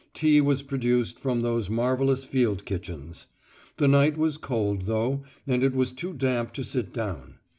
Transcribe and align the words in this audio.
Tea 0.15 0.41
was 0.41 0.63
produced 0.63 1.19
from 1.19 1.43
those 1.43 1.69
marvellous 1.69 2.23
field 2.23 2.65
kitchens. 2.65 3.27
The 3.77 3.87
night 3.87 4.17
was 4.17 4.35
cold, 4.37 4.87
though, 4.87 5.21
and 5.45 5.63
it 5.63 5.75
was 5.75 5.91
too 5.91 6.13
damp 6.13 6.53
to 6.53 6.63
sit 6.63 6.91
down. 6.91 7.35